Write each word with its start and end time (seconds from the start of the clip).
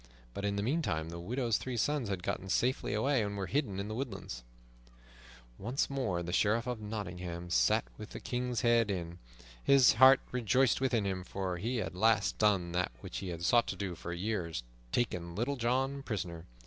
But 0.33 0.45
in 0.45 0.55
the 0.55 0.63
meantime 0.63 1.09
the 1.09 1.19
widow's 1.19 1.59
three 1.59 1.77
sons 1.77 2.09
had 2.09 2.23
gotten 2.23 2.49
safely 2.49 2.95
away, 2.95 3.21
and 3.21 3.37
were 3.37 3.45
hidden 3.45 3.79
in 3.79 3.87
the 3.87 3.93
woodlands. 3.93 4.43
Once 5.59 5.91
more 5.91 6.23
the 6.23 6.33
Sheriff 6.33 6.65
of 6.65 6.81
Nottingham 6.81 7.51
sat 7.51 7.85
within 7.99 8.13
the 8.13 8.19
King's 8.19 8.61
Head 8.61 8.89
Inn. 8.89 9.19
His 9.63 9.93
heart 9.93 10.19
rejoiced 10.31 10.81
within 10.81 11.05
him, 11.05 11.23
for 11.23 11.57
he 11.57 11.77
had 11.77 11.89
at 11.89 11.95
last 11.95 12.39
done 12.39 12.71
that 12.71 12.91
which 13.01 13.19
he 13.19 13.27
had 13.27 13.45
sought 13.45 13.67
to 13.67 13.75
do 13.75 13.93
for 13.93 14.11
years, 14.11 14.63
taken 14.91 15.35
Little 15.35 15.55
John 15.55 16.01
prisoner. 16.01 16.47